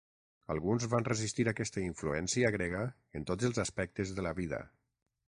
[0.53, 2.81] Alguns van resistir aquesta influència grega
[3.21, 4.65] en tots els aspectes de la vida.